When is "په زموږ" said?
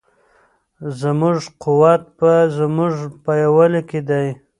2.17-2.93